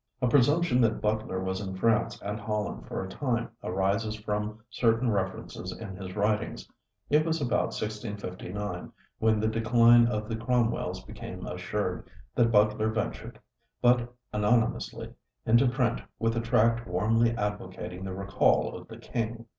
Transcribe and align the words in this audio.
A 0.19 0.27
presumption 0.27 0.81
that 0.81 0.99
Butler 0.99 1.43
was 1.43 1.61
in 1.61 1.75
France 1.75 2.19
and 2.23 2.39
Holland 2.39 2.87
for 2.87 3.03
a 3.03 3.07
time 3.07 3.49
arises 3.63 4.15
from 4.15 4.57
certain 4.71 5.11
references 5.11 5.71
in 5.77 5.95
his 5.95 6.15
writings. 6.15 6.67
It 7.11 7.23
was 7.23 7.39
about 7.39 7.65
1659, 7.67 8.91
when 9.19 9.39
the 9.39 9.47
decline 9.47 10.07
of 10.07 10.27
the 10.27 10.35
Cromwells 10.35 11.03
became 11.05 11.45
assured, 11.45 12.09
that 12.33 12.51
Butler 12.51 12.89
ventured, 12.89 13.37
but 13.79 14.11
anonymously, 14.33 15.13
into 15.45 15.67
print 15.67 16.01
with 16.17 16.35
a 16.35 16.41
tract 16.41 16.87
warmly 16.87 17.37
advocating 17.37 18.03
the 18.03 18.13
recall 18.15 18.75
of 18.75 18.87
the 18.87 18.97
King. 18.97 19.45